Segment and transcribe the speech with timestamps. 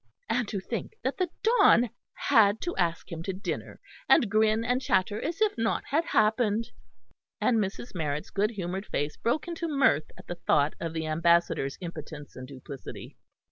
[0.27, 1.91] and to think that the Don
[2.29, 6.71] had to ask him to dinner, and grin and chatter as if nought had happened."
[7.39, 7.93] And Mrs.
[7.93, 12.47] Marrett's good humoured face broke into mirth at the thought of the Ambassador's impotence and
[12.47, 13.15] duplicity.